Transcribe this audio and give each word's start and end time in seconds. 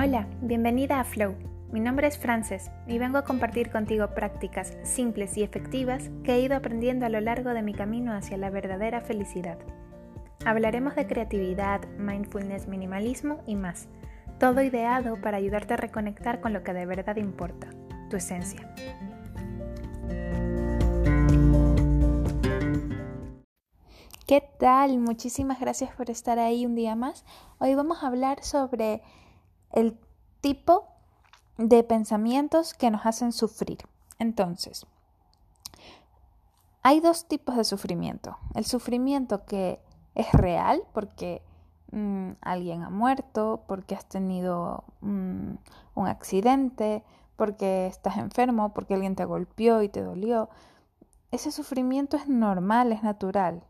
Hola, 0.00 0.28
bienvenida 0.42 1.00
a 1.00 1.04
Flow. 1.04 1.34
Mi 1.72 1.80
nombre 1.80 2.06
es 2.06 2.18
Frances 2.18 2.70
y 2.86 2.98
vengo 2.98 3.18
a 3.18 3.24
compartir 3.24 3.68
contigo 3.68 4.14
prácticas 4.14 4.78
simples 4.84 5.36
y 5.36 5.42
efectivas 5.42 6.12
que 6.22 6.34
he 6.34 6.40
ido 6.40 6.54
aprendiendo 6.54 7.04
a 7.04 7.08
lo 7.08 7.20
largo 7.20 7.50
de 7.50 7.62
mi 7.62 7.74
camino 7.74 8.12
hacia 8.12 8.36
la 8.36 8.48
verdadera 8.48 9.00
felicidad. 9.00 9.58
Hablaremos 10.44 10.94
de 10.94 11.08
creatividad, 11.08 11.84
mindfulness, 11.98 12.68
minimalismo 12.68 13.42
y 13.44 13.56
más. 13.56 13.88
Todo 14.38 14.62
ideado 14.62 15.20
para 15.20 15.38
ayudarte 15.38 15.74
a 15.74 15.78
reconectar 15.78 16.40
con 16.40 16.52
lo 16.52 16.62
que 16.62 16.74
de 16.74 16.86
verdad 16.86 17.16
importa, 17.16 17.66
tu 18.08 18.18
esencia. 18.18 18.72
¿Qué 24.28 24.48
tal? 24.60 24.98
Muchísimas 25.00 25.58
gracias 25.58 25.90
por 25.96 26.08
estar 26.08 26.38
ahí 26.38 26.64
un 26.66 26.76
día 26.76 26.94
más. 26.94 27.24
Hoy 27.58 27.74
vamos 27.74 28.04
a 28.04 28.06
hablar 28.06 28.44
sobre 28.44 29.02
el 29.72 29.98
tipo 30.40 30.88
de 31.56 31.82
pensamientos 31.82 32.74
que 32.74 32.90
nos 32.90 33.04
hacen 33.06 33.32
sufrir. 33.32 33.78
Entonces, 34.18 34.86
hay 36.82 37.00
dos 37.00 37.26
tipos 37.26 37.56
de 37.56 37.64
sufrimiento. 37.64 38.38
El 38.54 38.64
sufrimiento 38.64 39.44
que 39.44 39.80
es 40.14 40.32
real 40.32 40.82
porque 40.92 41.42
mm, 41.92 42.30
alguien 42.40 42.82
ha 42.82 42.90
muerto, 42.90 43.64
porque 43.66 43.94
has 43.94 44.06
tenido 44.06 44.84
mm, 45.00 45.54
un 45.94 46.06
accidente, 46.06 47.02
porque 47.36 47.86
estás 47.86 48.16
enfermo, 48.16 48.72
porque 48.72 48.94
alguien 48.94 49.16
te 49.16 49.24
golpeó 49.24 49.82
y 49.82 49.88
te 49.88 50.02
dolió. 50.02 50.48
Ese 51.30 51.52
sufrimiento 51.52 52.16
es 52.16 52.28
normal, 52.28 52.92
es 52.92 53.02
natural. 53.02 53.62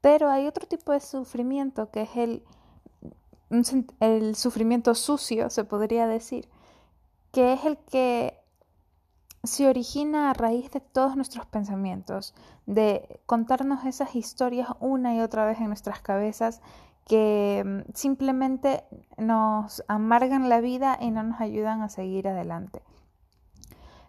Pero 0.00 0.30
hay 0.30 0.46
otro 0.46 0.66
tipo 0.66 0.92
de 0.92 1.00
sufrimiento 1.00 1.90
que 1.90 2.02
es 2.02 2.16
el 2.16 2.44
el 3.50 4.34
sufrimiento 4.36 4.94
sucio, 4.94 5.50
se 5.50 5.64
podría 5.64 6.06
decir, 6.06 6.48
que 7.32 7.52
es 7.52 7.64
el 7.64 7.78
que 7.78 8.38
se 9.44 9.68
origina 9.68 10.30
a 10.30 10.34
raíz 10.34 10.70
de 10.70 10.80
todos 10.80 11.16
nuestros 11.16 11.46
pensamientos, 11.46 12.34
de 12.66 13.20
contarnos 13.26 13.84
esas 13.84 14.14
historias 14.16 14.68
una 14.80 15.14
y 15.14 15.20
otra 15.20 15.44
vez 15.44 15.58
en 15.60 15.68
nuestras 15.68 16.00
cabezas 16.00 16.60
que 17.06 17.62
mm, 17.64 17.92
simplemente 17.94 18.84
nos 19.16 19.84
amargan 19.88 20.48
la 20.48 20.60
vida 20.60 20.98
y 21.00 21.10
no 21.10 21.22
nos 21.22 21.40
ayudan 21.40 21.82
a 21.82 21.88
seguir 21.88 22.28
adelante. 22.28 22.82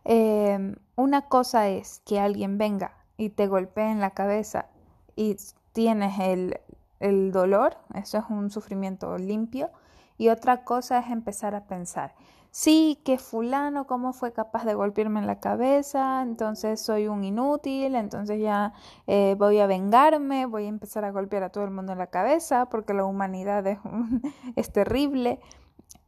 Em, 0.04 0.76
una 0.96 1.24
cosa 1.24 1.68
es 1.68 2.02
que 2.06 2.20
alguien 2.20 2.58
venga 2.58 2.98
y 3.18 3.30
te 3.30 3.48
golpee 3.48 3.92
en 3.92 4.00
la 4.00 4.12
cabeza 4.12 4.68
y 5.16 5.36
tienes 5.74 6.20
el, 6.20 6.60
el 7.00 7.32
dolor, 7.32 7.78
eso 7.94 8.18
es 8.18 8.24
un 8.30 8.50
sufrimiento 8.50 9.18
limpio, 9.18 9.70
y 10.18 10.30
otra 10.30 10.64
cosa 10.64 11.00
es 11.00 11.12
empezar 11.12 11.56
a 11.56 11.66
pensar, 11.66 12.16
sí, 12.52 13.00
que 13.06 13.20
fulano, 13.20 13.86
¿cómo 13.86 14.14
fue 14.14 14.34
capaz 14.34 14.66
de 14.66 14.74
golpearme 14.74 15.20
en 15.20 15.28
la 15.28 15.40
cabeza? 15.40 16.24
Entonces 16.24 16.82
soy 16.82 17.08
un 17.08 17.24
inútil, 17.24 17.96
entonces 17.96 18.42
ya 18.42 18.74
eh, 19.06 19.36
voy 19.38 19.60
a 19.60 19.68
vengarme, 19.68 20.48
voy 20.48 20.66
a 20.66 20.70
empezar 20.70 21.06
a 21.06 21.12
golpear 21.12 21.44
a 21.44 21.50
todo 21.50 21.66
el 21.66 21.72
mundo 21.72 21.92
en 21.92 22.00
la 22.00 22.08
cabeza 22.08 22.66
porque 22.68 22.94
la 22.96 23.06
humanidad 23.06 23.66
es, 23.68 23.78
es 24.56 24.72
terrible. 24.72 25.40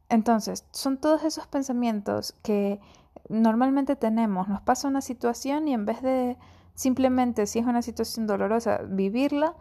Entonces, 0.08 0.64
son 0.72 0.98
todos 0.98 1.22
esos 1.22 1.46
pensamientos 1.46 2.34
que 2.42 2.80
normalmente 3.28 3.94
tenemos, 3.94 4.48
nos 4.48 4.60
pasa 4.62 4.88
una 4.88 5.02
situación 5.02 5.68
y 5.68 5.74
en 5.74 5.86
vez 5.86 6.02
de 6.02 6.36
simplemente, 6.74 7.46
si 7.46 7.60
es 7.60 7.66
una 7.66 7.80
situación 7.82 8.26
dolorosa, 8.26 8.80
vivirla, 8.88 9.54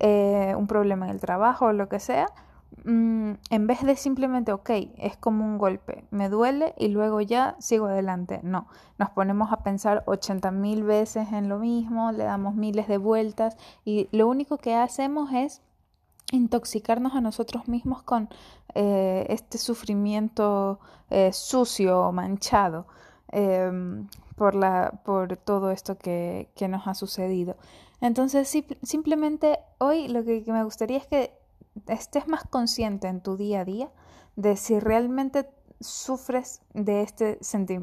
eh, 0.00 0.54
un 0.56 0.66
problema 0.66 1.06
en 1.06 1.12
el 1.12 1.20
trabajo 1.20 1.66
o 1.66 1.72
lo 1.72 1.88
que 1.88 2.00
sea, 2.00 2.26
mm, 2.84 3.32
en 3.50 3.66
vez 3.66 3.82
de 3.82 3.96
simplemente, 3.96 4.52
ok, 4.52 4.70
es 4.98 5.16
como 5.16 5.44
un 5.44 5.58
golpe, 5.58 6.04
me 6.10 6.28
duele 6.28 6.74
y 6.78 6.88
luego 6.88 7.20
ya 7.20 7.56
sigo 7.58 7.86
adelante. 7.86 8.40
No, 8.42 8.66
nos 8.98 9.10
ponemos 9.10 9.52
a 9.52 9.62
pensar 9.62 10.02
80 10.06 10.50
mil 10.50 10.82
veces 10.82 11.32
en 11.32 11.48
lo 11.48 11.58
mismo, 11.58 12.12
le 12.12 12.24
damos 12.24 12.54
miles 12.54 12.88
de 12.88 12.98
vueltas 12.98 13.56
y 13.84 14.08
lo 14.12 14.28
único 14.28 14.58
que 14.58 14.74
hacemos 14.74 15.32
es 15.32 15.62
intoxicarnos 16.32 17.14
a 17.14 17.20
nosotros 17.20 17.68
mismos 17.68 18.02
con 18.02 18.28
eh, 18.74 19.26
este 19.28 19.58
sufrimiento 19.58 20.80
eh, 21.10 21.32
sucio, 21.32 22.10
manchado. 22.12 22.86
Em, 23.28 24.06
por, 24.36 24.54
la, 24.54 25.00
por 25.04 25.36
todo 25.36 25.70
esto 25.70 25.96
que, 25.96 26.50
que 26.54 26.68
nos 26.68 26.86
ha 26.86 26.94
sucedido. 26.94 27.56
Entonces, 28.00 28.52
simplemente 28.82 29.58
hoy 29.78 30.08
lo 30.08 30.24
que 30.24 30.44
me 30.46 30.64
gustaría 30.64 30.98
es 30.98 31.06
que 31.06 31.32
estés 31.88 32.28
más 32.28 32.44
consciente 32.44 33.08
en 33.08 33.22
tu 33.22 33.36
día 33.36 33.60
a 33.60 33.64
día 33.64 33.90
de 34.36 34.56
si 34.56 34.78
realmente 34.78 35.48
sufres 35.80 36.60
de 36.74 37.02
este, 37.02 37.38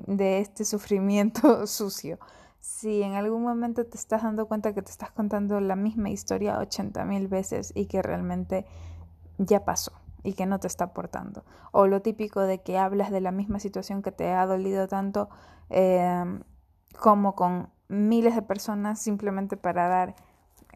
de 0.08 0.40
este 0.40 0.66
sufrimiento 0.66 1.66
sucio. 1.68 2.20
Si 2.60 3.02
en 3.02 3.14
algún 3.14 3.42
momento 3.42 3.86
te 3.86 3.98
estás 3.98 4.24
dando 4.24 4.48
cuenta 4.48 4.74
que 4.74 4.82
te 4.82 4.92
estás 4.92 5.12
contando 5.12 5.60
la 5.60 5.76
misma 5.76 6.10
historia 6.12 6.60
80 6.60 7.04
mil 7.06 7.28
veces 7.28 7.72
y 7.76 7.88
que 7.88 8.02
realmente 8.02 8.66
ya 9.40 9.66
pasó 9.66 10.01
y 10.24 10.34
que 10.34 10.46
no 10.46 10.60
te 10.60 10.68
está 10.68 10.86
aportando. 10.86 11.44
O 11.72 11.88
lo 11.88 12.02
típico 12.02 12.42
de 12.42 12.62
que 12.62 12.78
hablas 12.78 13.12
de 13.12 13.22
la 13.22 13.32
misma 13.32 13.60
situación 13.60 14.02
que 14.02 14.12
te 14.12 14.32
ha 14.34 14.46
dolido 14.46 14.88
tanto 14.88 15.30
eh, 15.70 16.40
como 17.00 17.36
con 17.36 17.70
miles 17.88 18.36
de 18.36 18.42
personas 18.42 19.00
simplemente 19.00 19.58
para 19.58 19.88
dar 19.88 20.16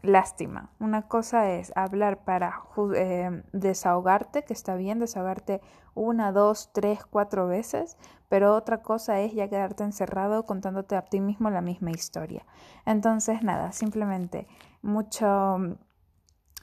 lástima. 0.02 0.70
Una 0.78 1.08
cosa 1.08 1.50
es 1.50 1.72
hablar 1.74 2.24
para 2.24 2.62
eh, 2.94 3.42
desahogarte, 3.52 4.44
que 4.44 4.52
está 4.52 4.76
bien 4.76 4.98
desahogarte 4.98 5.60
una, 5.94 6.32
dos, 6.32 6.70
tres, 6.72 7.04
cuatro 7.04 7.46
veces, 7.46 7.96
pero 8.28 8.54
otra 8.54 8.82
cosa 8.82 9.20
es 9.20 9.32
ya 9.32 9.48
quedarte 9.48 9.84
encerrado 9.84 10.44
contándote 10.44 10.96
a 10.96 11.02
ti 11.02 11.20
mismo 11.20 11.50
la 11.50 11.60
misma 11.60 11.90
historia. 11.90 12.44
Entonces, 12.84 13.42
nada, 13.42 13.72
simplemente 13.72 14.46
mucho 14.82 15.78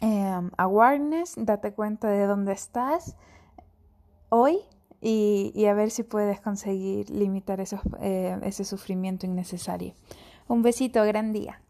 eh, 0.02 0.50
awareness, 0.58 1.36
date 1.38 1.74
cuenta 1.74 2.08
de 2.10 2.26
dónde 2.26 2.54
estás 2.54 3.16
hoy 4.30 4.60
y, 5.02 5.66
a 5.66 5.74
ver 5.74 5.92
si 5.92 6.04
puedes 6.04 6.40
conseguir 6.40 7.10
limitar 7.10 7.60
esos, 7.60 7.82
eh, 8.00 8.40
ese 8.44 8.64
sufrimiento 8.64 9.26
innecesario. 9.26 9.94
Un 10.48 10.62
besito, 10.62 11.04
gran 11.04 11.34
día. 11.34 11.62